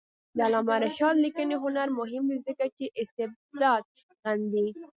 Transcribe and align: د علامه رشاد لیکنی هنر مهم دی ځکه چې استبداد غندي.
د 0.35 0.39
علامه 0.47 0.75
رشاد 0.85 1.15
لیکنی 1.25 1.55
هنر 1.63 1.87
مهم 1.99 2.23
دی 2.31 2.37
ځکه 2.47 2.65
چې 2.75 2.85
استبداد 3.01 3.83
غندي. 4.21 4.67